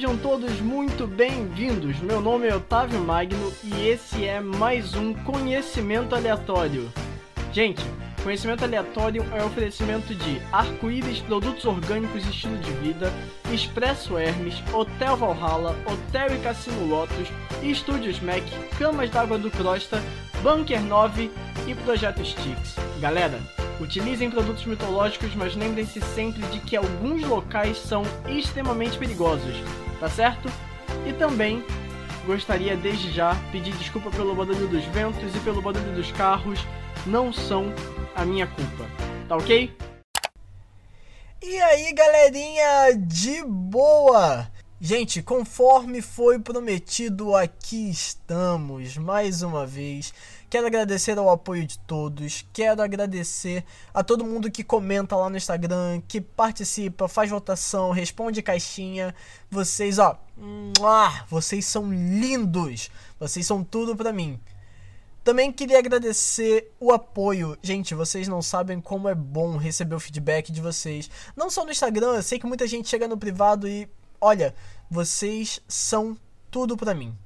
[0.00, 1.98] Sejam todos muito bem-vindos.
[1.98, 6.90] Meu nome é Otávio Magno e esse é mais um Conhecimento Aleatório.
[7.52, 7.84] Gente,
[8.22, 13.12] Conhecimento Aleatório é oferecimento de Arco-Íris, Produtos Orgânicos e Estilo de Vida,
[13.52, 17.28] Expresso Hermes, Hotel Valhalla, Hotel e Cassino Lotus,
[17.62, 18.42] Estúdios Mac,
[18.78, 20.02] Camas d'Água do Crosta,
[20.42, 21.30] Bunker 9
[21.66, 22.76] e Projeto Stix.
[23.02, 23.38] Galera,
[23.80, 29.56] Utilizem produtos mitológicos, mas lembrem-se sempre de que alguns locais são extremamente perigosos,
[30.00, 30.50] tá certo?
[31.06, 31.62] E também
[32.26, 36.66] gostaria desde já pedir desculpa pelo barulho dos ventos e pelo barulho dos carros,
[37.06, 37.72] não são
[38.16, 38.86] a minha culpa,
[39.28, 39.70] tá ok?
[41.42, 44.50] E aí, galerinha de boa!
[44.82, 50.14] Gente, conforme foi prometido, aqui estamos mais uma vez.
[50.50, 52.44] Quero agradecer ao apoio de todos.
[52.52, 58.42] Quero agradecer a todo mundo que comenta lá no Instagram, que participa, faz votação, responde
[58.42, 59.14] caixinha.
[59.48, 60.18] Vocês, ó,
[61.28, 62.90] vocês são lindos.
[63.20, 64.40] Vocês são tudo para mim.
[65.22, 67.56] Também queria agradecer o apoio.
[67.62, 71.08] Gente, vocês não sabem como é bom receber o feedback de vocês.
[71.36, 73.88] Não só no Instagram, eu sei que muita gente chega no privado e
[74.20, 74.52] olha,
[74.90, 76.18] vocês são
[76.50, 77.16] tudo para mim.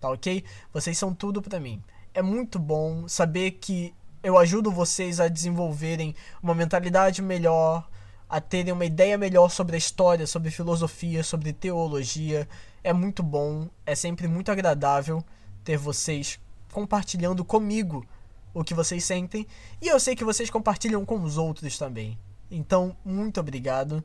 [0.00, 0.42] Tá ok?
[0.72, 1.82] Vocês são tudo para mim.
[2.14, 7.90] É muito bom saber que eu ajudo vocês a desenvolverem uma mentalidade melhor,
[8.28, 12.48] a terem uma ideia melhor sobre a história, sobre filosofia, sobre teologia.
[12.84, 15.24] É muito bom, é sempre muito agradável
[15.64, 16.38] ter vocês
[16.72, 18.06] compartilhando comigo
[18.54, 19.44] o que vocês sentem
[19.82, 22.16] e eu sei que vocês compartilham com os outros também.
[22.48, 24.04] Então, muito obrigado.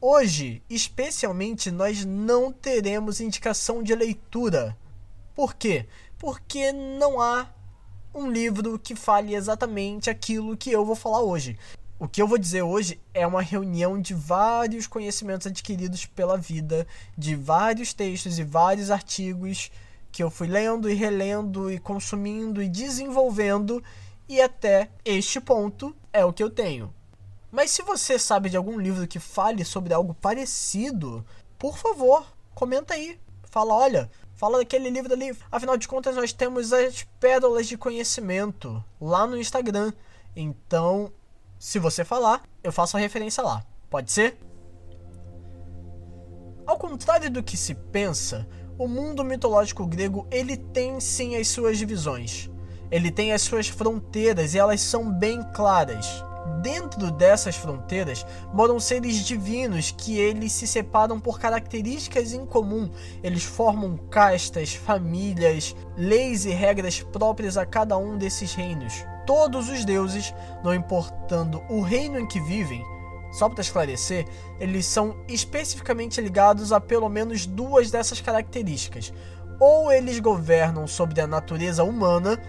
[0.00, 4.74] Hoje, especialmente, nós não teremos indicação de leitura.
[5.34, 5.86] Por quê?
[6.20, 7.48] Porque não há
[8.14, 11.58] um livro que fale exatamente aquilo que eu vou falar hoje.
[11.98, 16.86] O que eu vou dizer hoje é uma reunião de vários conhecimentos adquiridos pela vida,
[17.16, 19.70] de vários textos e vários artigos
[20.12, 23.82] que eu fui lendo e relendo e consumindo e desenvolvendo,
[24.28, 26.92] e até este ponto é o que eu tenho.
[27.50, 31.24] Mas se você sabe de algum livro que fale sobre algo parecido,
[31.58, 33.18] por favor, comenta aí.
[33.44, 34.10] Fala, olha,
[34.40, 35.36] fala daquele livro ali.
[35.52, 39.92] Afinal de contas, nós temos as pérolas de conhecimento lá no Instagram.
[40.34, 41.12] Então,
[41.58, 43.62] se você falar, eu faço a referência lá.
[43.90, 44.38] Pode ser?
[46.66, 48.48] Ao contrário do que se pensa,
[48.78, 52.48] o mundo mitológico grego ele tem sim as suas divisões.
[52.90, 56.24] Ele tem as suas fronteiras e elas são bem claras.
[56.62, 62.90] Dentro dessas fronteiras moram seres divinos que eles se separam por características em comum.
[63.22, 69.04] Eles formam castas, famílias, leis e regras próprias a cada um desses reinos.
[69.26, 70.34] Todos os deuses,
[70.64, 72.84] não importando o reino em que vivem,
[73.30, 74.26] só para esclarecer,
[74.58, 79.12] eles são especificamente ligados a pelo menos duas dessas características.
[79.60, 82.40] Ou eles governam sobre a natureza humana,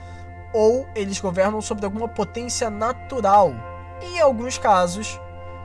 [0.54, 3.54] ou eles governam sobre alguma potência natural,
[4.02, 5.20] em alguns casos,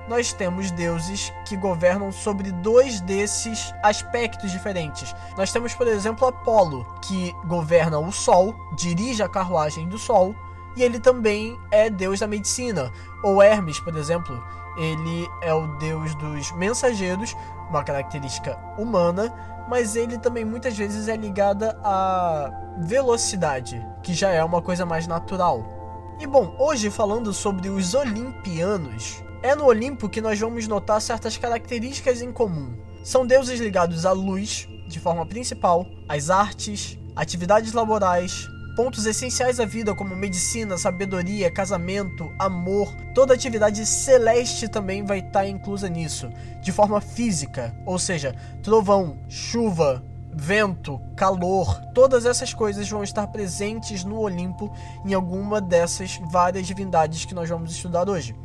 [0.08, 5.14] nós temos deuses que governam sobre dois desses aspectos diferentes.
[5.36, 10.34] Nós temos, por exemplo, Apolo, que governa o Sol, dirige a carruagem do Sol,
[10.76, 12.92] e ele também é deus da medicina.
[13.22, 14.42] Ou Hermes, por exemplo,
[14.76, 17.34] ele é o deus dos mensageiros,
[17.70, 19.34] uma característica humana,
[19.68, 25.06] mas ele também muitas vezes é ligada à velocidade, que já é uma coisa mais
[25.06, 25.75] natural.
[26.18, 31.36] E bom, hoje falando sobre os Olimpianos, é no Olimpo que nós vamos notar certas
[31.36, 32.74] características em comum.
[33.04, 39.66] São deuses ligados à luz, de forma principal, às artes, atividades laborais, pontos essenciais à
[39.66, 46.30] vida como medicina, sabedoria, casamento, amor, toda atividade celeste também vai estar inclusa nisso,
[46.62, 50.02] de forma física, ou seja, trovão, chuva,
[50.36, 54.70] vento, calor, todas essas coisas vão estar presentes no Olimpo
[55.04, 58.36] em alguma dessas várias divindades que nós vamos estudar hoje.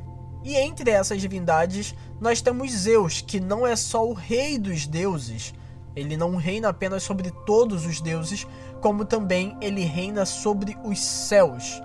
[0.44, 5.54] E entre essas divindades, nós temos Zeus, que não é só o rei dos deuses,
[5.94, 8.48] ele não reina apenas sobre todos os deuses,
[8.80, 11.82] como também ele reina sobre os céus.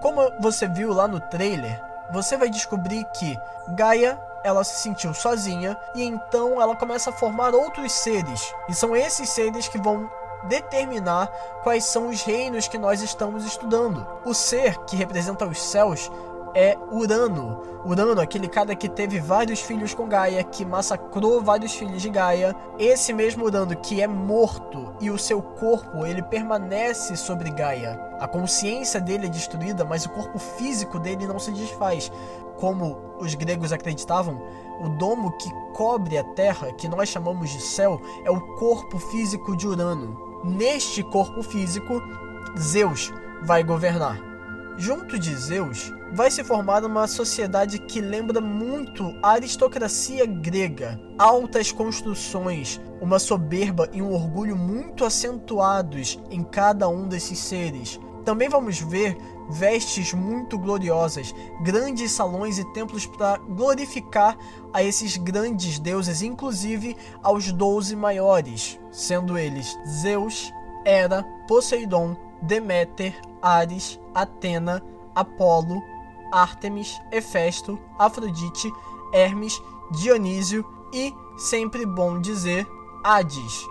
[0.00, 3.36] Como você viu lá no trailer, você vai descobrir que
[3.74, 4.16] Gaia
[4.46, 8.54] ela se sentiu sozinha e então ela começa a formar outros seres.
[8.68, 10.08] E são esses seres que vão
[10.44, 11.26] determinar
[11.64, 14.06] quais são os reinos que nós estamos estudando.
[14.24, 16.08] O ser que representa os céus
[16.56, 17.60] é Urano.
[17.84, 22.56] Urano, aquele cara que teve vários filhos com Gaia, que massacrou vários filhos de Gaia.
[22.78, 28.00] Esse mesmo Urano que é morto e o seu corpo ele permanece sobre Gaia.
[28.18, 32.10] A consciência dele é destruída, mas o corpo físico dele não se desfaz.
[32.56, 34.40] Como os gregos acreditavam,
[34.80, 39.54] o domo que cobre a terra, que nós chamamos de céu, é o corpo físico
[39.54, 40.40] de Urano.
[40.42, 42.02] Neste corpo físico,
[42.58, 43.12] Zeus
[43.42, 44.35] vai governar.
[44.78, 51.00] Junto de Zeus, vai se formar uma sociedade que lembra muito a aristocracia grega.
[51.18, 57.98] Altas construções, uma soberba e um orgulho muito acentuados em cada um desses seres.
[58.22, 59.16] Também vamos ver
[59.48, 64.36] vestes muito gloriosas, grandes salões e templos para glorificar
[64.74, 70.52] a esses grandes deuses, inclusive aos doze maiores, sendo eles Zeus,
[70.84, 74.82] Hera, Poseidon, Deméter, Ares, Atena,
[75.14, 75.82] Apolo,
[76.32, 78.70] Ártemis, Hefesto, Afrodite,
[79.12, 79.60] Hermes,
[79.92, 82.66] Dionísio e, sempre bom dizer,
[83.04, 83.66] Hades,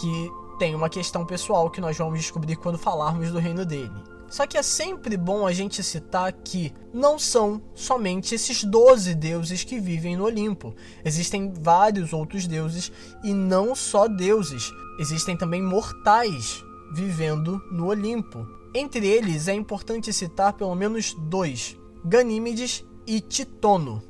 [0.00, 3.92] que tem uma questão pessoal que nós vamos descobrir quando falarmos do reino dele.
[4.28, 9.62] Só que é sempre bom a gente citar que não são somente esses 12 deuses
[9.62, 10.74] que vivem no Olimpo.
[11.04, 12.90] Existem vários outros deuses
[13.22, 18.46] e não só deuses, existem também mortais vivendo no Olimpo.
[18.74, 24.02] Entre eles é importante citar pelo menos dois: Ganímedes e Titono.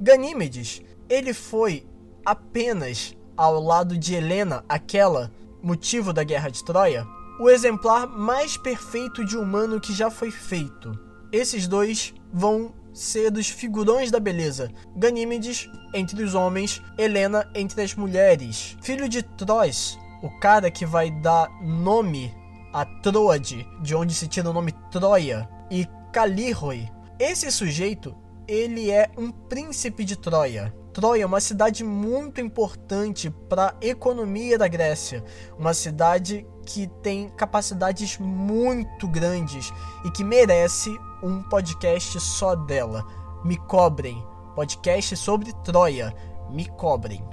[0.00, 1.86] Ganímedes, ele foi
[2.24, 5.32] apenas ao lado de Helena, aquela
[5.62, 7.06] motivo da guerra de Troia,
[7.38, 10.98] o exemplar mais perfeito de humano que já foi feito.
[11.32, 14.70] Esses dois vão ser dos figurões da beleza.
[14.96, 18.76] Ganímedes entre os homens, Helena entre as mulheres.
[18.82, 22.34] Filho de Trois, o cara que vai dar nome
[22.72, 26.88] a Troade, de onde se tira o nome Troia, e Calirroi.
[27.18, 30.74] Esse sujeito, ele é um príncipe de Troia.
[30.92, 35.24] Troia é uma cidade muito importante para a economia da Grécia,
[35.56, 39.72] uma cidade que tem capacidades muito grandes
[40.04, 40.90] e que merece
[41.22, 43.04] um podcast só dela.
[43.44, 44.24] Me cobrem.
[44.54, 46.14] Podcast sobre Troia.
[46.50, 47.24] Me cobrem.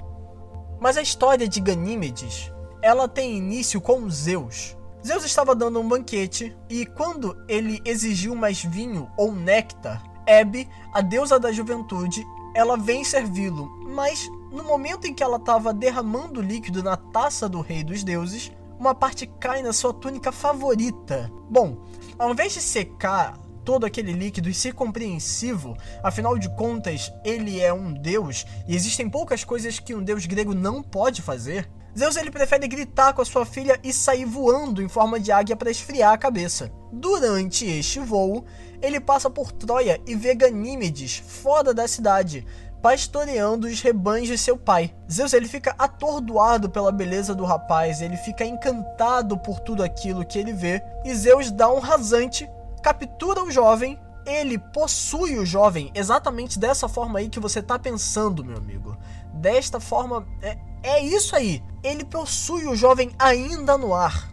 [0.80, 2.52] Mas a história de Ganímedes,
[2.82, 4.76] ela tem início com Zeus.
[5.04, 11.00] Zeus estava dando um banquete e quando ele exigiu mais vinho ou néctar, Hebe, a
[11.00, 16.42] deusa da juventude, ela vem servi-lo, mas no momento em que ela estava derramando o
[16.42, 21.30] líquido na taça do rei dos deuses, uma parte cai na sua túnica favorita.
[21.48, 21.78] Bom,
[22.18, 27.72] ao invés de secar todo aquele líquido e ser compreensivo, afinal de contas, ele é
[27.72, 31.68] um deus e existem poucas coisas que um deus grego não pode fazer.
[31.98, 35.56] Zeus ele prefere gritar com a sua filha e sair voando em forma de águia
[35.56, 36.70] para esfriar a cabeça.
[36.92, 38.44] Durante este voo,
[38.80, 42.46] ele passa por Troia e vê Ganímedes fora da cidade,
[42.80, 44.94] pastoreando os rebanhos de seu pai.
[45.10, 50.38] Zeus ele fica atordoado pela beleza do rapaz, ele fica encantado por tudo aquilo que
[50.38, 52.48] ele vê, e Zeus dá um rasante,
[52.80, 58.44] captura o jovem, ele possui o jovem exatamente dessa forma aí que você tá pensando,
[58.44, 58.96] meu amigo.
[59.34, 61.62] Desta forma, é, é isso aí.
[61.82, 64.28] Ele possui o jovem ainda no ar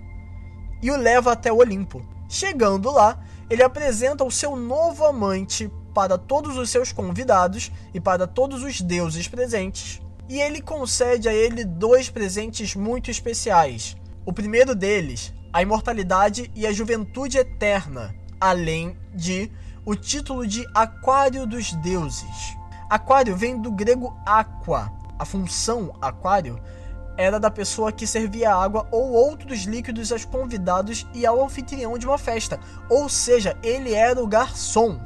[0.82, 2.06] e o leva até o Olimpo.
[2.30, 8.28] Chegando lá, ele apresenta o seu novo amante para todos os seus convidados e para
[8.28, 10.02] todos os deuses presentes.
[10.28, 13.96] E ele concede a ele dois presentes muito especiais.
[14.26, 19.52] O primeiro deles, a imortalidade e a juventude eterna, além de
[19.86, 22.58] o título de Aquário dos Deuses.
[22.90, 24.92] Aquário vem do grego aqua.
[25.18, 26.60] A função aquário
[27.18, 32.06] era da pessoa que servia água ou outros líquidos aos convidados e ao anfitrião de
[32.06, 35.00] uma festa, ou seja, ele era o garçom.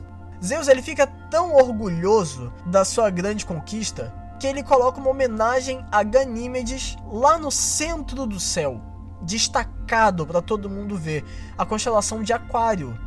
[0.44, 6.02] Zeus ele fica tão orgulhoso da sua grande conquista que ele coloca uma homenagem a
[6.02, 8.82] Ganímedes lá no centro do céu,
[9.22, 11.26] destacado para todo mundo ver,
[11.58, 12.98] a constelação de Aquário,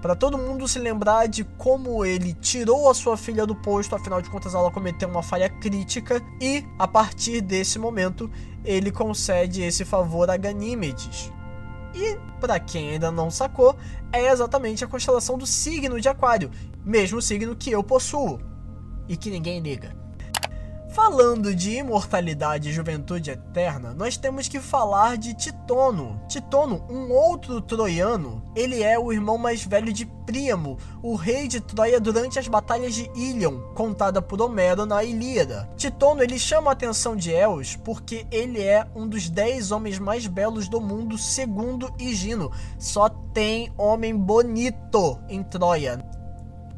[0.00, 4.22] para todo mundo se lembrar de como ele tirou a sua filha do posto, afinal
[4.22, 8.30] de contas ela cometeu uma falha crítica e a partir desse momento
[8.64, 11.30] ele concede esse favor a Ganímedes.
[11.94, 13.76] E, para quem ainda não sacou,
[14.12, 16.50] é exatamente a constelação do signo de Aquário,
[16.84, 18.40] mesmo signo que eu possuo
[19.08, 19.99] e que ninguém liga.
[20.92, 26.20] Falando de imortalidade e juventude eterna, nós temos que falar de Titono.
[26.26, 31.60] Titono, um outro troiano, ele é o irmão mais velho de Príamo, o rei de
[31.60, 35.70] Troia durante as batalhas de Ilion, contada por Homero na Ilíada.
[35.76, 40.26] Titono ele chama a atenção de Eos porque ele é um dos dez homens mais
[40.26, 42.50] belos do mundo, segundo Higino.
[42.80, 46.04] Só tem homem bonito em Troia.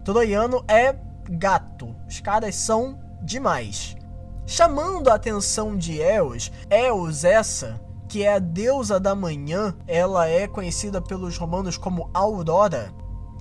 [0.05, 0.95] Troiano é
[1.31, 1.97] gato.
[2.07, 3.97] Os caras são demais.
[4.55, 10.47] Chamando a atenção de Eos, Eos essa, que é a deusa da manhã, ela é
[10.47, 12.93] conhecida pelos romanos como Aurora.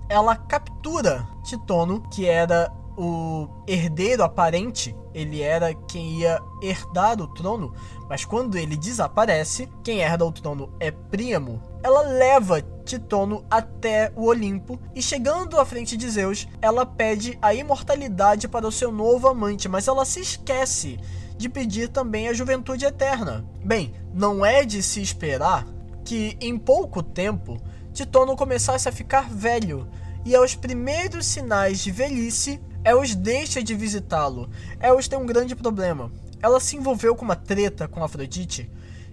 [0.07, 7.73] Ela captura Titono, que era o herdeiro aparente, ele era quem ia herdar o trono,
[8.09, 11.61] mas quando ele desaparece, quem herda o trono é Príamo.
[11.83, 17.53] Ela leva Titono até o Olimpo e chegando à frente de Zeus, ela pede a
[17.53, 20.99] imortalidade para o seu novo amante, mas ela se esquece
[21.37, 23.45] de pedir também a juventude eterna.
[23.63, 25.65] Bem, não é de se esperar
[26.03, 27.57] que em pouco tempo
[27.93, 29.87] Titono começasse a ficar velho,
[30.23, 34.49] e aos primeiros sinais de velhice, Eos deixa de visitá-lo.
[34.79, 36.11] Eos tem um grande problema.
[36.41, 38.69] Ela se envolveu com uma treta com Afrodite,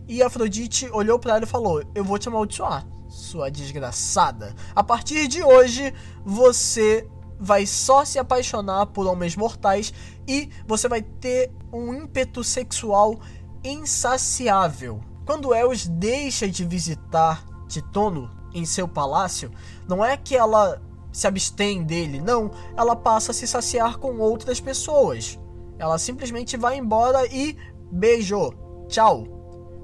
[0.08, 4.54] e Afrodite olhou para ela e falou: Eu vou te amaldiçoar, sua desgraçada.
[4.74, 5.92] A partir de hoje,
[6.24, 7.06] você
[7.38, 9.92] vai só se apaixonar por homens mortais
[10.26, 13.20] e você vai ter um ímpeto sexual
[13.62, 15.00] insaciável.
[15.26, 19.52] Quando Eos deixa de visitar Titono em seu palácio,
[19.86, 20.80] não é que ela
[21.12, 25.38] se abstém dele, não, ela passa a se saciar com outras pessoas.
[25.78, 27.56] Ela simplesmente vai embora e
[27.90, 28.86] beijou.
[28.88, 29.38] Tchau.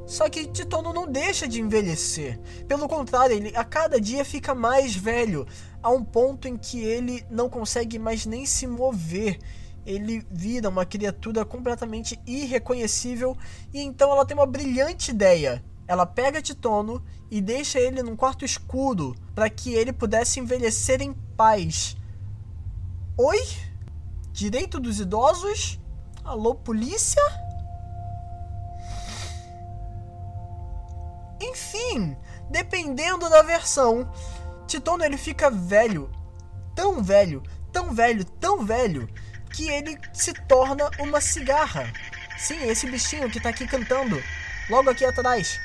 [0.07, 2.39] Só que Titono não deixa de envelhecer.
[2.69, 5.47] Pelo contrário, ele a cada dia fica mais velho,
[5.83, 9.39] a um ponto em que ele não consegue mais nem se mover.
[9.87, 13.37] Ele vira uma criatura completamente irreconhecível
[13.73, 15.63] e então ela tem uma brilhante ideia.
[15.87, 21.13] Ela pega Titono e deixa ele num quarto escuro para que ele pudesse envelhecer em
[21.37, 21.97] paz.
[23.19, 23.39] Oi?
[24.33, 25.79] Direito dos idosos?
[26.25, 27.23] Alô, polícia?
[31.41, 32.17] Enfim,
[32.51, 34.11] dependendo da versão,
[34.67, 36.11] Titono ele fica velho,
[36.75, 39.09] tão velho, tão velho, tão velho,
[39.53, 41.93] que ele se torna uma cigarra.
[42.39, 44.21] Sim, esse bichinho que tá aqui cantando,
[44.69, 45.61] logo aqui atrás.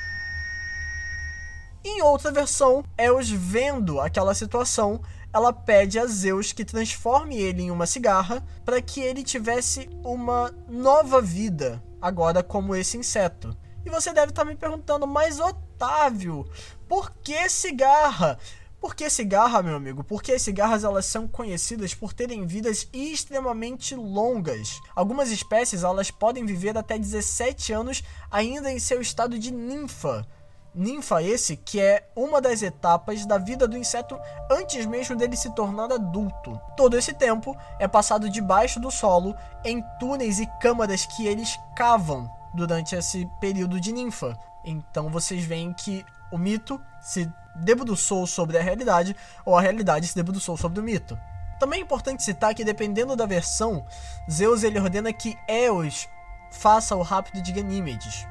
[1.82, 5.00] Em outra versão, Eos vendo aquela situação,
[5.32, 10.52] ela pede a Zeus que transforme ele em uma cigarra para que ele tivesse uma
[10.68, 13.56] nova vida, agora como esse inseto.
[13.84, 16.46] E você deve estar me perguntando, mas Otávio,
[16.86, 18.38] por que cigarra?
[18.78, 20.04] Por que cigarra, meu amigo?
[20.04, 24.80] Porque as cigarras elas são conhecidas por terem vidas extremamente longas.
[24.94, 30.26] Algumas espécies elas podem viver até 17 anos ainda em seu estado de ninfa.
[30.72, 35.52] Ninfa esse que é uma das etapas da vida do inseto antes mesmo dele se
[35.52, 36.60] tornar adulto.
[36.76, 39.34] Todo esse tempo é passado debaixo do solo
[39.64, 44.38] em túneis e câmaras que eles cavam durante esse período de ninfa.
[44.64, 50.14] Então vocês veem que o mito se debruçou sobre a realidade ou a realidade se
[50.14, 51.18] debruçou sobre o mito.
[51.58, 53.84] Também é importante citar que dependendo da versão,
[54.30, 56.08] Zeus ele ordena que Eos
[56.52, 58.26] faça o rápido de Ganímedes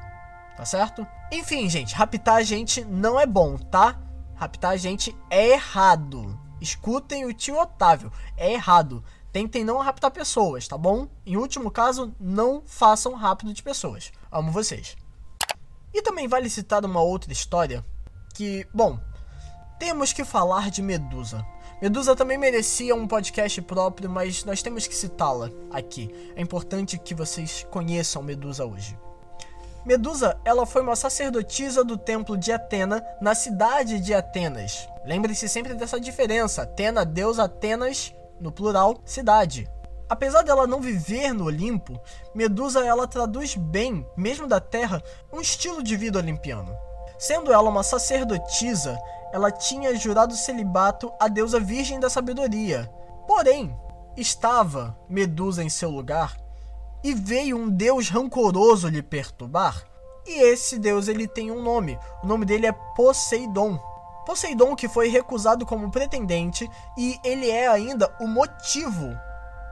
[0.60, 1.06] tá certo?
[1.32, 3.98] Enfim, gente, raptar a gente não é bom, tá?
[4.34, 6.38] Raptar a gente é errado.
[6.60, 9.02] Escutem o tio Otávio, é errado.
[9.32, 11.08] Tentem não raptar pessoas, tá bom?
[11.24, 14.12] Em último caso, não façam rápido de pessoas.
[14.30, 14.98] Amo vocês.
[15.94, 17.82] E também vale citar uma outra história
[18.34, 19.00] que, bom,
[19.78, 21.42] temos que falar de Medusa.
[21.80, 26.10] Medusa também merecia um podcast próprio, mas nós temos que citá-la aqui.
[26.36, 28.94] É importante que vocês conheçam Medusa hoje.
[29.84, 34.86] Medusa, ela foi uma sacerdotisa do templo de Atena na cidade de Atenas.
[35.04, 39.70] Lembre-se sempre dessa diferença: Atena, deus Atenas, no plural, cidade.
[40.08, 41.98] Apesar dela não viver no Olimpo,
[42.34, 46.76] Medusa ela traduz bem, mesmo da Terra, um estilo de vida olimpiano.
[47.18, 48.98] Sendo ela uma sacerdotisa,
[49.32, 52.92] ela tinha jurado celibato à deusa Virgem da Sabedoria.
[53.26, 53.74] Porém,
[54.16, 56.36] estava Medusa em seu lugar
[57.02, 59.84] e veio um deus rancoroso lhe perturbar.
[60.26, 61.98] E esse deus ele tem um nome.
[62.22, 63.78] O nome dele é Poseidon.
[64.26, 69.16] Poseidon que foi recusado como pretendente e ele é ainda o motivo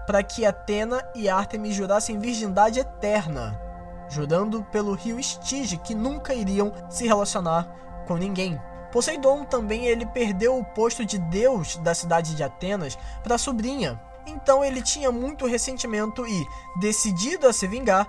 [0.07, 3.61] para que Atena e Ártemis jurassem virgindade eterna,
[4.09, 7.69] jurando pelo rio Estige que nunca iriam se relacionar
[8.07, 8.59] com ninguém.
[8.91, 14.01] Poseidon também ele perdeu o posto de deus da cidade de Atenas para a sobrinha,
[14.29, 16.47] então ele tinha muito ressentimento e,
[16.79, 18.09] decidido a se vingar,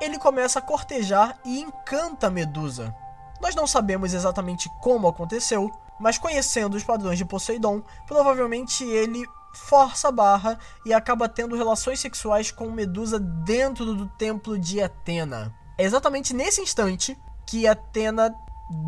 [0.00, 2.94] ele começa a cortejar e encanta Medusa.
[3.40, 10.08] Nós não sabemos exatamente como aconteceu, mas conhecendo os padrões de Poseidon, provavelmente ele força
[10.08, 15.54] a barra e acaba tendo relações sexuais com Medusa dentro do templo de Atena.
[15.78, 18.34] É exatamente nesse instante que Atena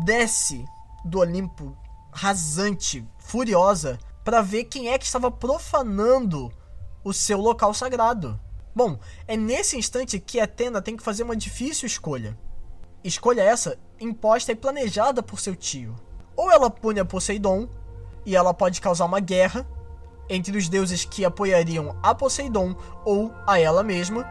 [0.03, 0.65] desce
[1.03, 1.77] do Olimpo
[2.11, 6.51] rasante, furiosa, para ver quem é que estava profanando
[7.05, 8.37] o seu local sagrado.
[8.75, 12.37] Bom, é nesse instante que Atena tem que fazer uma difícil escolha.
[13.03, 15.95] Escolha essa imposta e planejada por seu tio.
[16.35, 17.69] Ou ela pune a Poseidon,
[18.25, 19.65] e ela pode causar uma guerra
[20.27, 24.27] entre os deuses que apoiariam a Poseidon ou a ela mesma,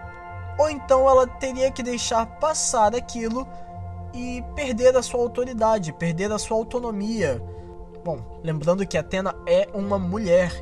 [0.58, 3.46] ou então ela teria que deixar passar aquilo
[4.12, 7.40] e perder a sua autoridade, perder a sua autonomia.
[8.04, 10.52] Bom, lembrando que Atena é uma mulher,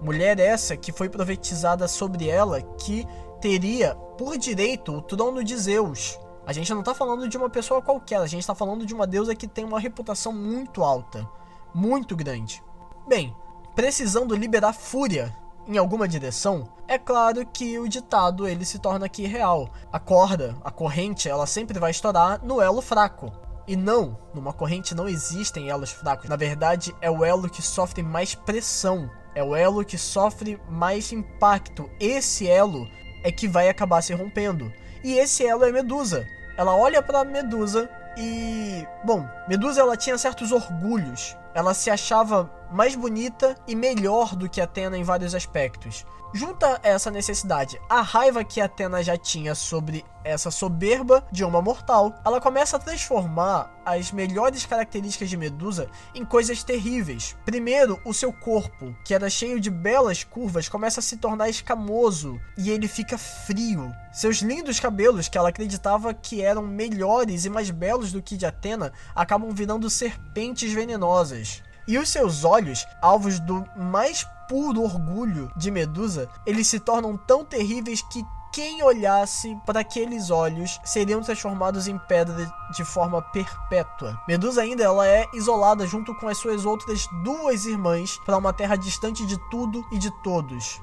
[0.00, 3.06] mulher essa que foi profetizada sobre ela que
[3.40, 6.18] teria por direito o trono de Zeus.
[6.46, 9.06] A gente não está falando de uma pessoa qualquer, a gente está falando de uma
[9.06, 11.28] deusa que tem uma reputação muito alta,
[11.74, 12.62] muito grande.
[13.06, 13.36] Bem,
[13.74, 15.34] precisando liberar fúria
[15.66, 19.68] em alguma direção, é claro que o ditado ele se torna aqui real.
[19.92, 23.30] A corda, a corrente, ela sempre vai estourar no elo fraco.
[23.66, 26.30] E não, numa corrente não existem elos fracos.
[26.30, 31.12] Na verdade, é o elo que sofre mais pressão, é o elo que sofre mais
[31.12, 31.88] impacto.
[32.00, 32.88] Esse elo
[33.22, 34.72] é que vai acabar se rompendo.
[35.04, 36.26] E esse elo é Medusa.
[36.56, 41.36] Ela olha para Medusa e, bom, Medusa ela tinha certos orgulhos.
[41.54, 46.04] Ela se achava mais bonita e melhor do que Atena em vários aspectos.
[46.34, 52.12] Junta essa necessidade a raiva que Atena já tinha sobre essa soberba de uma mortal,
[52.22, 57.34] ela começa a transformar as melhores características de Medusa em coisas terríveis.
[57.46, 62.38] Primeiro, o seu corpo, que era cheio de belas curvas, começa a se tornar escamoso
[62.58, 63.90] e ele fica frio.
[64.12, 68.44] Seus lindos cabelos, que ela acreditava que eram melhores e mais belos do que de
[68.44, 71.47] Atena, acabam virando serpentes venenosas.
[71.88, 77.42] E os seus olhos, alvos do mais puro orgulho de Medusa, eles se tornam tão
[77.42, 84.20] terríveis que quem olhasse para aqueles olhos seriam transformados em pedra de forma perpétua.
[84.28, 88.76] Medusa ainda ela é isolada junto com as suas outras duas irmãs para uma terra
[88.76, 90.82] distante de tudo e de todos.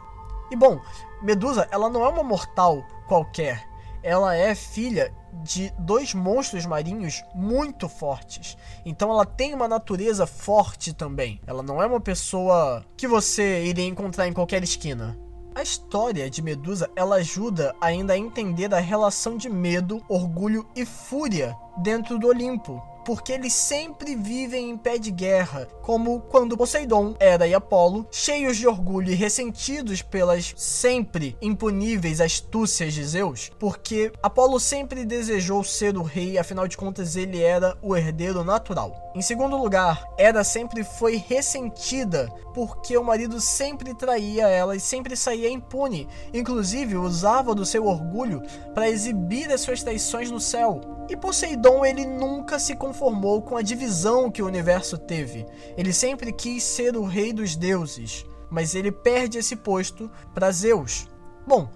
[0.50, 0.82] E bom,
[1.22, 3.75] Medusa ela não é uma mortal qualquer.
[4.06, 5.12] Ela é filha
[5.44, 8.56] de dois monstros marinhos muito fortes.
[8.86, 11.42] Então ela tem uma natureza forte também.
[11.48, 15.18] Ela não é uma pessoa que você iria encontrar em qualquer esquina.
[15.56, 20.86] A história de Medusa ela ajuda ainda a entender a relação de medo, orgulho e
[20.86, 27.16] fúria dentro do Olimpo porque eles sempre vivem em pé de guerra, como quando Poseidon,
[27.20, 34.12] Hera e Apolo, cheios de orgulho e ressentidos pelas sempre impuníveis astúcias de Zeus, porque
[34.22, 39.12] Apolo sempre desejou ser o rei, afinal de contas ele era o herdeiro natural.
[39.16, 45.16] Em segundo lugar, Hera sempre foi ressentida porque o marido sempre traía ela e sempre
[45.16, 48.42] saía impune, inclusive usava do seu orgulho
[48.74, 50.82] para exibir as suas traições no céu.
[51.08, 55.46] E Poseidon ele nunca se conformou com a divisão que o universo teve.
[55.78, 61.08] Ele sempre quis ser o rei dos deuses, mas ele perde esse posto para Zeus.
[61.46, 61.70] Bom,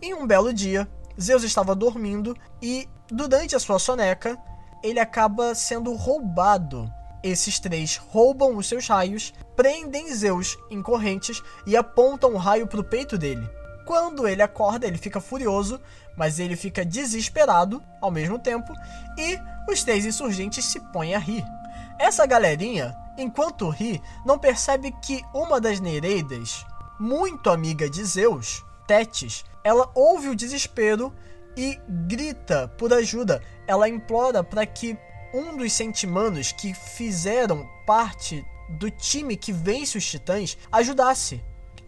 [0.00, 0.88] em um belo dia,
[1.20, 4.38] Zeus estava dormindo e, durante a sua soneca,
[4.82, 6.88] ele acaba sendo roubado.
[7.22, 12.80] Esses três roubam os seus raios, prendem Zeus em correntes e apontam o raio para
[12.80, 13.48] o peito dele.
[13.86, 15.80] Quando ele acorda, ele fica furioso,
[16.16, 18.74] mas ele fica desesperado ao mesmo tempo
[19.16, 19.38] e
[19.70, 21.44] os três insurgentes se põem a rir.
[21.96, 26.66] Essa galerinha, enquanto ri, não percebe que uma das Nereidas,
[26.98, 31.14] muito amiga de Zeus, Tétis, ela ouve o desespero
[31.56, 33.40] e grita por ajuda.
[33.68, 34.98] Ela implora para que
[35.32, 38.44] um dos sentimanos que fizeram parte
[38.78, 41.42] do time que vence os titãs ajudasse.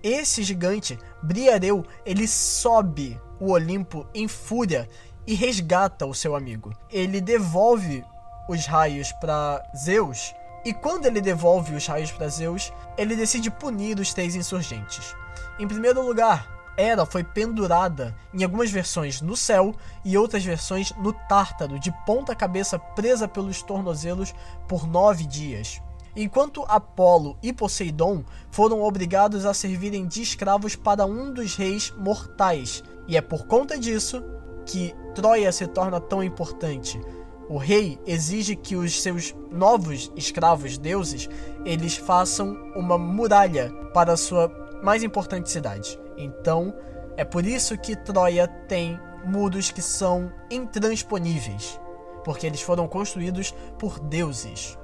[0.08, 4.88] Esse gigante, Briareu, ele sobe o Olimpo em fúria
[5.26, 6.72] e resgata o seu amigo.
[6.90, 8.02] Ele devolve
[8.48, 14.00] os raios para Zeus e quando ele devolve os raios para Zeus, ele decide punir
[14.00, 15.14] os três insurgentes.
[15.58, 21.12] Em primeiro lugar, Hera foi pendurada em algumas versões no céu e outras versões no
[21.12, 24.34] Tártaro, de ponta cabeça presa pelos tornozelos
[24.66, 25.82] por nove dias.
[26.20, 32.82] Enquanto Apolo e Poseidon foram obrigados a servirem de escravos para um dos reis mortais.
[33.06, 34.20] E é por conta disso
[34.66, 37.00] que Troia se torna tão importante.
[37.48, 41.28] O rei exige que os seus novos escravos deuses
[41.64, 44.50] eles façam uma muralha para sua
[44.82, 46.00] mais importante cidade.
[46.16, 46.74] Então,
[47.16, 51.78] é por isso que Troia tem muros que são intransponíveis,
[52.24, 54.76] porque eles foram construídos por deuses.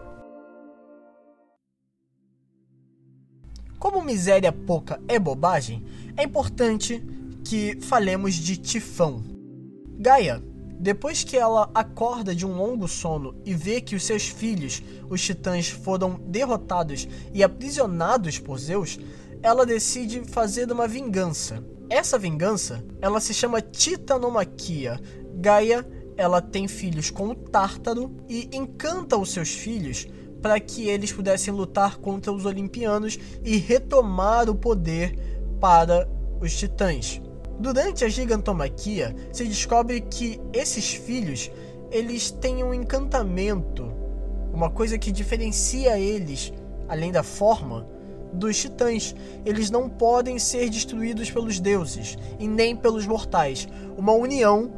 [3.84, 5.84] Como miséria pouca é bobagem,
[6.16, 7.04] é importante
[7.44, 9.22] que falemos de Tifão.
[9.98, 10.42] Gaia,
[10.80, 15.20] Depois que ela acorda de um longo sono e vê que os seus filhos, os
[15.20, 18.98] titãs, foram derrotados e aprisionados por Zeus,
[19.42, 21.62] ela decide fazer uma vingança.
[21.90, 24.98] Essa vingança, ela se chama Titanomaquia.
[25.34, 30.06] Gaia, ela tem filhos com o Tártaro e encanta os seus filhos
[30.44, 35.18] para que eles pudessem lutar contra os olimpianos e retomar o poder
[35.58, 36.06] para
[36.38, 37.18] os titãs.
[37.58, 41.50] Durante a gigantomaquia, se descobre que esses filhos,
[41.90, 43.90] eles têm um encantamento,
[44.52, 46.52] uma coisa que diferencia eles,
[46.90, 47.88] além da forma,
[48.30, 49.16] dos titãs.
[49.46, 53.66] Eles não podem ser destruídos pelos deuses e nem pelos mortais.
[53.96, 54.70] Uma união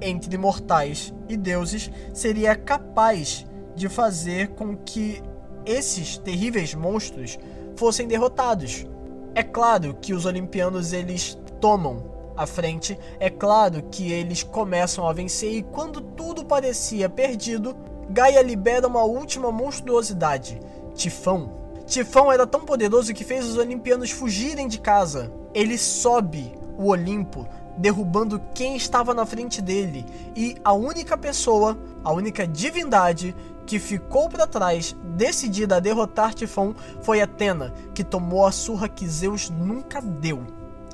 [0.00, 5.22] entre mortais e deuses seria capaz de fazer com que
[5.64, 7.38] esses terríveis monstros
[7.76, 8.86] fossem derrotados.
[9.34, 15.12] É claro que os olimpianos eles tomam a frente, é claro que eles começam a
[15.12, 17.76] vencer e quando tudo parecia perdido,
[18.08, 20.60] Gaia libera uma última monstruosidade,
[20.94, 21.52] Tifão.
[21.86, 25.32] Tifão era tão poderoso que fez os olimpianos fugirem de casa.
[25.52, 30.04] Ele sobe o Olimpo, derrubando quem estava na frente dele,
[30.34, 33.34] e a única pessoa, a única divindade
[33.70, 39.06] que ficou para trás, decidida a derrotar Tifão, foi Atena, que tomou a surra que
[39.06, 40.44] Zeus nunca deu.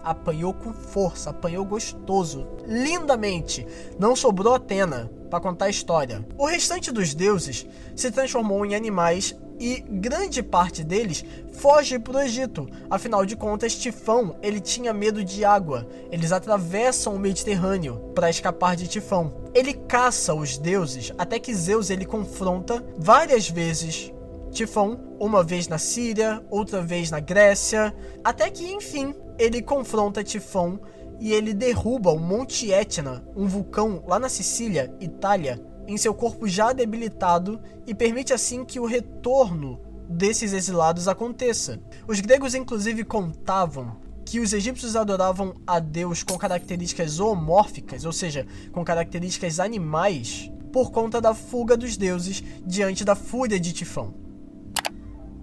[0.05, 3.67] Apanhou com força, apanhou gostoso, lindamente.
[3.99, 6.23] Não sobrou Atena para contar a história.
[6.37, 12.21] O restante dos deuses se transformou em animais e grande parte deles foge para o
[12.21, 12.69] Egito.
[12.91, 15.87] Afinal de contas, Tifão ele tinha medo de água.
[16.11, 19.33] Eles atravessam o Mediterrâneo para escapar de Tifão.
[19.55, 24.13] Ele caça os deuses até que Zeus ele confronta várias vezes
[24.51, 30.81] Tifão, uma vez na Síria, outra vez na Grécia, até que enfim ele confronta Tifão
[31.21, 36.49] e ele derruba o Monte Etna, um vulcão lá na Sicília, Itália, em seu corpo
[36.49, 41.81] já debilitado e permite assim que o retorno desses exilados aconteça.
[42.07, 48.47] Os gregos, inclusive, contavam que os egípcios adoravam a Deus com características zoomórficas, ou seja,
[48.73, 54.15] com características animais, por conta da fuga dos deuses diante da fúria de Tifão.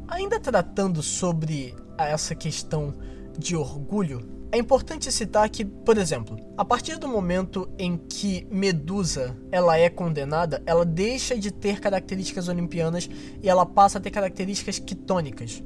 [0.07, 2.93] Ainda tratando sobre essa questão
[3.37, 9.35] de orgulho, é importante citar que, por exemplo, a partir do momento em que Medusa
[9.51, 13.09] ela é condenada, ela deixa de ter características olimpianas
[13.41, 15.63] e ela passa a ter características quitônicas.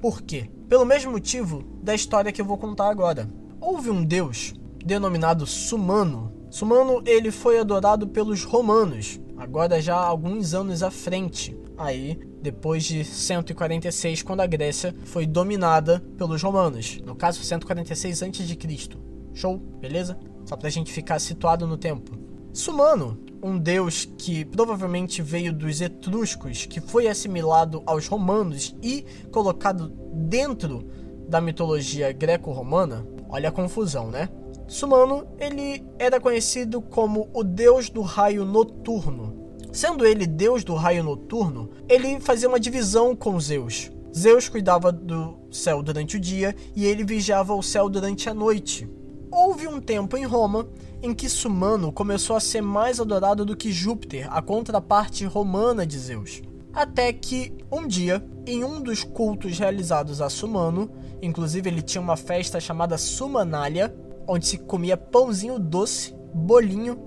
[0.00, 0.50] Por quê?
[0.70, 3.28] Pelo mesmo motivo da história que eu vou contar agora.
[3.60, 6.32] Houve um deus denominado Sumano.
[6.48, 11.54] Sumano ele foi adorado pelos romanos, agora já alguns anos à frente.
[11.76, 16.98] Aí depois de 146, quando a Grécia foi dominada pelos romanos.
[17.04, 18.88] No caso, 146 a.C.
[19.34, 19.58] Show?
[19.80, 20.18] Beleza?
[20.44, 22.18] Só pra gente ficar situado no tempo.
[22.52, 29.88] Sumano, um deus que provavelmente veio dos etruscos, que foi assimilado aos romanos e colocado
[30.12, 30.84] dentro
[31.28, 33.06] da mitologia greco-romana.
[33.28, 34.28] Olha a confusão, né?
[34.66, 39.39] Sumano, ele era conhecido como o deus do raio noturno
[39.72, 43.90] Sendo ele deus do raio noturno, ele fazia uma divisão com Zeus.
[44.16, 48.88] Zeus cuidava do céu durante o dia e ele vigiava o céu durante a noite.
[49.30, 50.68] Houve um tempo em Roma
[51.00, 55.96] em que Sumano começou a ser mais adorado do que Júpiter, a contraparte romana de
[55.98, 56.42] Zeus.
[56.72, 60.90] Até que, um dia, em um dos cultos realizados a Sumano,
[61.22, 63.94] inclusive ele tinha uma festa chamada Sumanália,
[64.26, 66.98] onde se comia pãozinho doce, bolinho,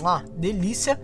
[0.00, 1.00] mua, delícia,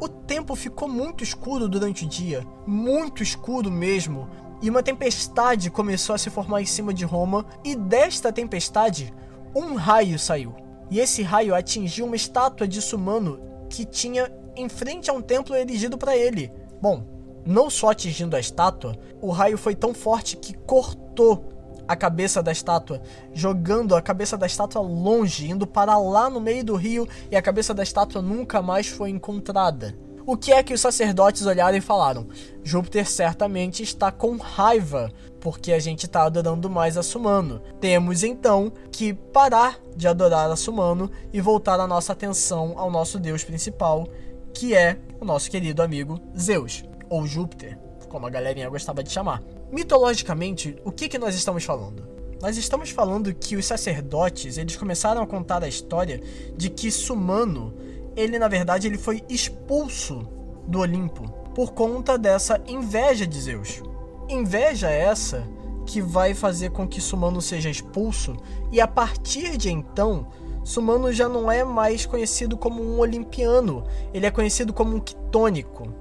[0.00, 4.28] o tempo ficou muito escuro durante o dia, muito escuro mesmo,
[4.62, 9.12] e uma tempestade começou a se formar em cima de Roma, e desta tempestade,
[9.54, 10.54] um raio saiu.
[10.90, 15.54] E esse raio atingiu uma estátua de Sumano que tinha em frente a um templo
[15.54, 16.50] erigido para ele.
[16.80, 17.06] Bom,
[17.46, 21.48] não só atingindo a estátua, o raio foi tão forte que cortou
[21.90, 23.02] a cabeça da estátua,
[23.34, 27.42] jogando a cabeça da estátua longe, indo para lá no meio do rio, e a
[27.42, 29.98] cabeça da estátua nunca mais foi encontrada.
[30.24, 32.28] O que é que os sacerdotes olharam e falaram?
[32.62, 37.60] Júpiter certamente está com raiva, porque a gente está adorando mais a Sumano.
[37.80, 43.18] Temos então que parar de adorar a Sumano e voltar a nossa atenção ao nosso
[43.18, 44.06] deus principal,
[44.54, 47.76] que é o nosso querido amigo Zeus, ou Júpiter,
[48.08, 49.42] como a galerinha gostava de chamar.
[49.72, 52.02] Mitologicamente, o que, que nós estamos falando?
[52.42, 56.20] Nós estamos falando que os sacerdotes, eles começaram a contar a história
[56.56, 57.74] de que Sumano,
[58.16, 60.26] ele na verdade ele foi expulso
[60.66, 63.82] do Olimpo por conta dessa inveja de Zeus.
[64.28, 65.46] Inveja essa
[65.86, 68.36] que vai fazer com que Sumano seja expulso
[68.72, 70.26] e a partir de então
[70.64, 75.94] Sumano já não é mais conhecido como um olimpiano, ele é conhecido como um quitônico.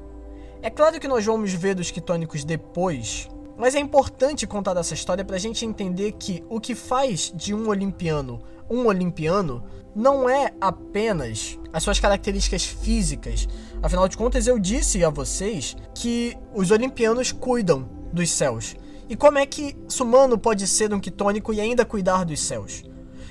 [0.61, 3.29] É claro que nós vamos ver os quitônicos depois,
[3.59, 7.53] mas é importante contar essa história para a gente entender que o que faz de
[7.53, 9.63] um olimpiano um olimpiano
[9.95, 13.47] não é apenas as suas características físicas.
[13.81, 18.75] Afinal de contas, eu disse a vocês que os olimpianos cuidam dos céus.
[19.09, 22.83] E como é que Sumano pode ser um quitônico e ainda cuidar dos céus?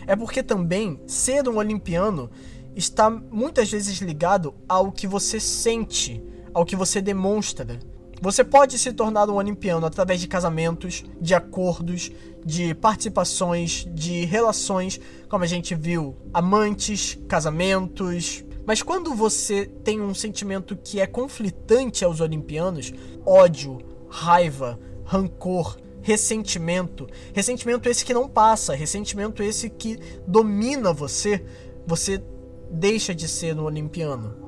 [0.07, 2.29] É porque também ser um olimpiano
[2.75, 7.79] está muitas vezes ligado ao que você sente, ao que você demonstra.
[8.21, 12.11] Você pode se tornar um olimpiano através de casamentos, de acordos,
[12.45, 18.45] de participações, de relações, como a gente viu, amantes, casamentos.
[18.67, 22.93] Mas quando você tem um sentimento que é conflitante aos olimpianos,
[23.25, 23.79] ódio,
[24.09, 31.45] raiva, rancor, ressentimento, ressentimento esse que não passa, ressentimento esse que domina você,
[31.87, 32.23] você
[32.71, 34.48] deixa de ser um olimpiano.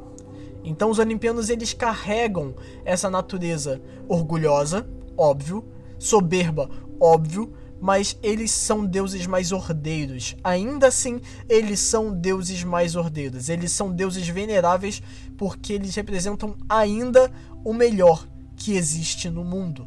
[0.65, 5.65] Então os olimpianos eles carregam essa natureza orgulhosa, óbvio,
[5.99, 6.69] soberba,
[7.01, 10.37] óbvio, mas eles são deuses mais ordeiros.
[10.45, 13.49] Ainda assim, eles são deuses mais ordeiros.
[13.49, 15.03] Eles são deuses veneráveis
[15.39, 17.31] porque eles representam ainda
[17.65, 19.87] o melhor que existe no mundo.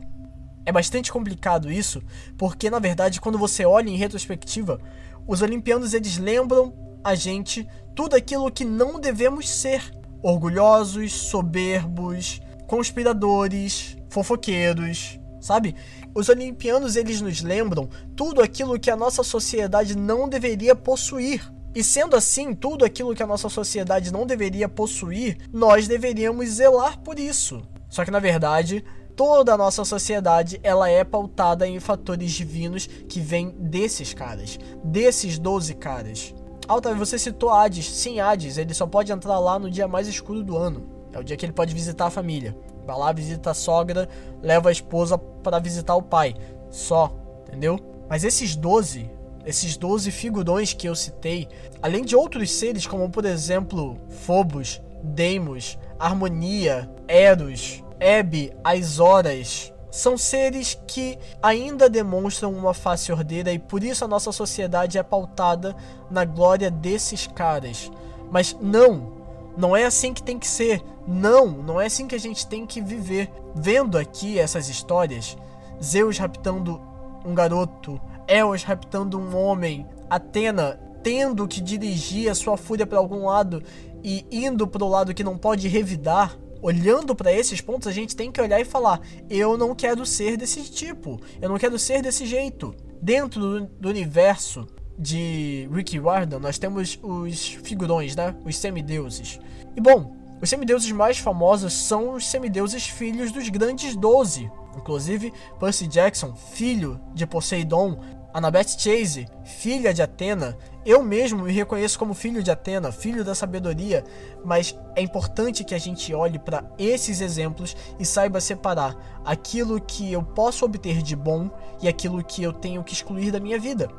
[0.65, 2.01] É bastante complicado isso,
[2.37, 4.79] porque na verdade, quando você olha em retrospectiva,
[5.27, 13.97] os olimpianos eles lembram a gente tudo aquilo que não devemos ser: orgulhosos, soberbos, conspiradores,
[14.09, 15.75] fofoqueiros, sabe?
[16.15, 21.51] Os olimpianos eles nos lembram tudo aquilo que a nossa sociedade não deveria possuir.
[21.75, 26.99] E sendo assim, tudo aquilo que a nossa sociedade não deveria possuir, nós deveríamos zelar
[26.99, 27.63] por isso.
[27.89, 28.83] Só que na verdade,
[29.15, 35.39] toda a nossa sociedade ela é pautada em fatores divinos que vêm desses caras, desses
[35.39, 36.33] 12 caras.
[36.67, 37.89] Alta, você citou Hades.
[37.89, 40.83] Sim, Hades, ele só pode entrar lá no dia mais escuro do ano.
[41.11, 42.55] É o dia que ele pode visitar a família.
[42.85, 44.09] Vai lá, visita a sogra,
[44.41, 46.35] leva a esposa para visitar o pai.
[46.69, 47.13] Só,
[47.47, 47.79] entendeu?
[48.09, 49.09] Mas esses 12,
[49.45, 51.47] esses 12 figurões que eu citei,
[51.81, 60.17] além de outros seres como por exemplo Phobos, Deimos, Harmonia, Eros, Hebe, as Horas, são
[60.17, 65.75] seres que ainda demonstram uma face ordeira e por isso a nossa sociedade é pautada
[66.09, 67.91] na glória desses caras.
[68.31, 69.13] Mas não,
[69.55, 70.81] não é assim que tem que ser.
[71.07, 73.31] Não, não é assim que a gente tem que viver.
[73.53, 75.37] Vendo aqui essas histórias,
[75.79, 76.81] Zeus raptando
[77.23, 83.27] um garoto, Eos raptando um homem, Atena tendo que dirigir a sua fúria para algum
[83.27, 83.61] lado
[84.03, 88.15] e indo para o lado que não pode revidar, olhando para esses pontos, a gente
[88.15, 92.01] tem que olhar e falar: eu não quero ser desse tipo, eu não quero ser
[92.01, 92.73] desse jeito.
[93.01, 94.65] Dentro do, universo
[94.97, 98.33] de Ricky Warden, nós temos os figurões, né?
[98.45, 99.39] Os semideuses.
[99.75, 104.49] E bom, os semideuses mais famosos são os semideuses filhos dos grandes doze.
[104.77, 107.99] Inclusive, Percy Jackson, filho de Poseidon,
[108.33, 113.33] Annabeth Chase, filha de Atena, eu mesmo me reconheço como filho de Atena, filho da
[113.33, 114.03] sabedoria,
[114.43, 120.11] mas é importante que a gente olhe para esses exemplos e saiba separar aquilo que
[120.11, 121.49] eu posso obter de bom
[121.81, 123.89] e aquilo que eu tenho que excluir da minha vida.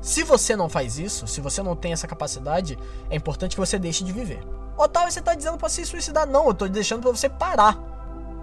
[0.00, 2.78] Se você não faz isso, se você não tem essa capacidade,
[3.10, 4.42] é importante que você deixe de viver.
[4.78, 6.26] Otávio, você está dizendo para se suicidar?
[6.26, 7.78] Não, eu estou deixando para você parar.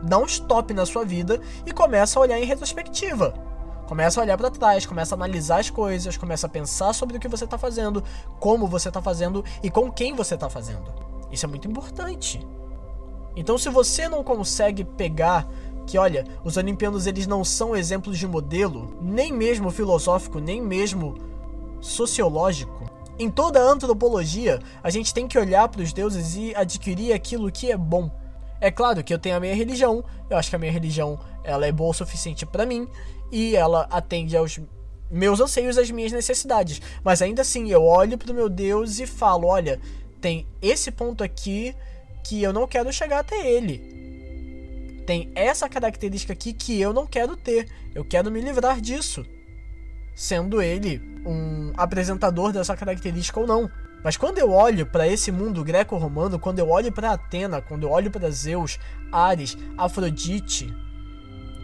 [0.04, 3.47] Dá um stop na sua vida e começa a olhar em retrospectiva.
[3.88, 7.20] Começa a olhar para trás, começa a analisar as coisas, começa a pensar sobre o
[7.20, 8.04] que você está fazendo,
[8.38, 10.94] como você está fazendo e com quem você está fazendo.
[11.32, 12.46] Isso é muito importante.
[13.34, 15.48] Então, se você não consegue pegar
[15.86, 21.16] que, olha, os olimpianos eles não são exemplos de modelo, nem mesmo filosófico, nem mesmo
[21.80, 22.92] sociológico.
[23.18, 27.50] Em toda a antropologia, a gente tem que olhar para os deuses e adquirir aquilo
[27.50, 28.12] que é bom.
[28.60, 31.66] É claro que eu tenho a minha religião, eu acho que a minha religião ela
[31.66, 32.88] é boa o suficiente para mim
[33.32, 34.60] e ela atende aos
[35.10, 36.82] meus anseios, às minhas necessidades.
[37.04, 39.80] Mas ainda assim, eu olho para o meu Deus e falo: olha,
[40.20, 41.76] tem esse ponto aqui
[42.24, 43.98] que eu não quero chegar até ele.
[45.06, 47.70] Tem essa característica aqui que eu não quero ter.
[47.96, 49.26] Eu quero me livrar disso.
[50.14, 53.70] Sendo ele um apresentador dessa característica ou não.
[54.04, 57.92] Mas quando eu olho para esse mundo greco-romano, quando eu olho para Atena, quando eu
[57.92, 58.80] olho para Zeus,
[59.12, 60.74] Ares, Afrodite,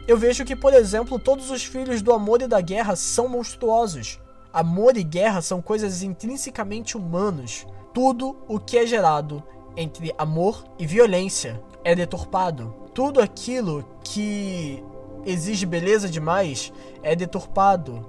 [0.07, 4.19] eu vejo que, por exemplo, todos os filhos do amor e da guerra são monstruosos.
[4.51, 7.65] Amor e guerra são coisas intrinsecamente humanos.
[7.93, 9.41] Tudo o que é gerado
[9.77, 12.73] entre amor e violência é deturpado.
[12.93, 14.83] Tudo aquilo que
[15.25, 18.05] exige beleza demais é deturpado.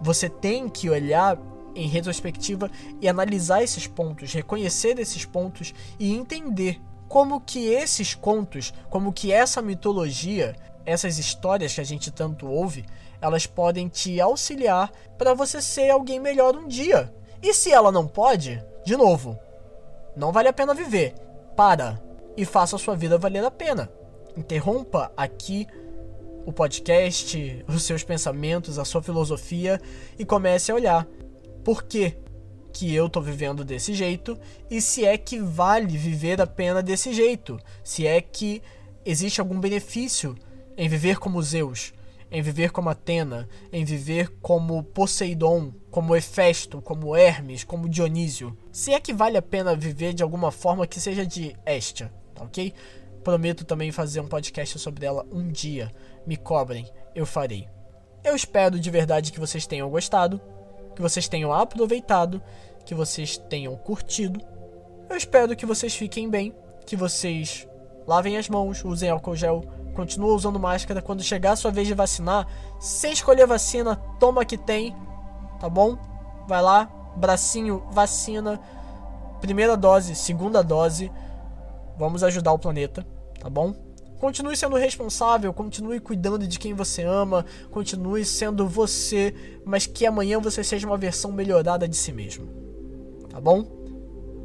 [0.00, 1.38] Você tem que olhar
[1.74, 8.72] em retrospectiva e analisar esses pontos, reconhecer esses pontos e entender como que esses contos,
[8.88, 10.54] como que essa mitologia,
[10.86, 12.84] essas histórias que a gente tanto ouve,
[13.20, 17.12] elas podem te auxiliar para você ser alguém melhor um dia.
[17.42, 19.38] E se ela não pode, de novo,
[20.16, 21.14] não vale a pena viver.
[21.56, 22.00] Para
[22.36, 23.90] e faça a sua vida valer a pena.
[24.36, 25.66] Interrompa aqui
[26.46, 29.80] o podcast, os seus pensamentos, a sua filosofia
[30.18, 31.06] e comece a olhar
[31.64, 32.16] por que
[32.72, 34.38] que eu tô vivendo desse jeito
[34.70, 38.62] e se é que vale viver a pena desse jeito, se é que
[39.04, 40.36] existe algum benefício
[40.76, 41.92] em viver como Zeus,
[42.30, 48.56] em viver como Atena, em viver como Poseidon, como Hefesto, como Hermes, como Dionísio.
[48.70, 52.44] Se é que vale a pena viver de alguma forma que seja de Estia, tá
[52.44, 52.72] ok?
[53.24, 55.90] Prometo também fazer um podcast sobre ela um dia.
[56.26, 57.68] Me cobrem, eu farei.
[58.22, 60.40] Eu espero de verdade que vocês tenham gostado,
[61.00, 62.42] que vocês tenham aproveitado,
[62.84, 64.38] que vocês tenham curtido.
[65.08, 67.66] Eu espero que vocês fiquem bem, que vocês
[68.06, 71.00] lavem as mãos, usem álcool gel, continuem usando máscara.
[71.00, 72.46] Quando chegar a sua vez de vacinar,
[72.78, 74.94] sem escolher vacina, toma que tem,
[75.58, 75.96] tá bom?
[76.46, 76.84] Vai lá,
[77.16, 78.60] bracinho, vacina,
[79.40, 81.10] primeira dose, segunda dose.
[81.96, 83.06] Vamos ajudar o planeta,
[83.40, 83.74] tá bom?
[84.20, 90.38] Continue sendo responsável, continue cuidando de quem você ama, continue sendo você, mas que amanhã
[90.38, 92.46] você seja uma versão melhorada de si mesmo.
[93.30, 93.64] Tá bom?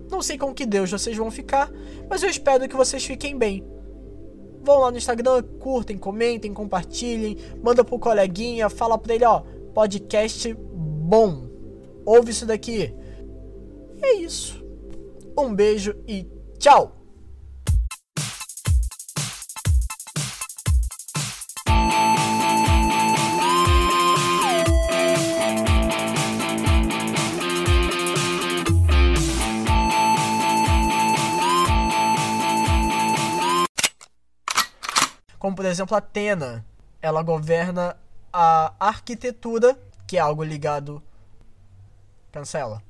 [0.10, 1.70] Não sei com que Deus vocês vão ficar,
[2.10, 3.68] mas eu espero que vocês fiquem bem.
[4.64, 9.42] Vão lá no Instagram, curtem, comentem, compartilhem, manda pro coleguinha, fala pra ele, ó,
[9.74, 11.50] podcast bom.
[12.06, 12.94] Ouve isso daqui.
[13.98, 14.64] E é isso.
[15.38, 16.26] Um beijo e
[16.58, 17.05] tchau!
[35.56, 36.65] Como por exemplo, Atena,
[37.02, 37.98] ela governa
[38.34, 41.02] a arquitetura, que é algo ligado.
[42.30, 42.84] Cancela.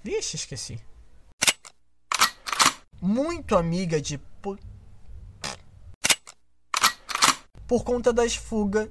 [0.00, 0.80] Vixe, esqueci.
[3.02, 4.16] Muito amiga de.
[7.66, 8.88] Por conta das fugas